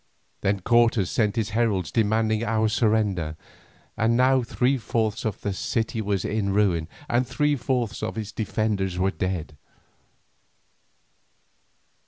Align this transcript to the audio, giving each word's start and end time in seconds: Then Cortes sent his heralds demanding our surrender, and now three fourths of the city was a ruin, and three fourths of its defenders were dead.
Then 0.41 0.61
Cortes 0.61 1.11
sent 1.11 1.35
his 1.35 1.51
heralds 1.51 1.91
demanding 1.91 2.43
our 2.43 2.67
surrender, 2.69 3.37
and 3.95 4.17
now 4.17 4.41
three 4.41 4.79
fourths 4.79 5.25
of 5.25 5.41
the 5.41 5.53
city 5.53 6.01
was 6.01 6.25
a 6.25 6.41
ruin, 6.41 6.87
and 7.07 7.27
three 7.27 7.55
fourths 7.55 8.01
of 8.01 8.17
its 8.17 8.31
defenders 8.31 8.97
were 8.97 9.11
dead. 9.11 9.55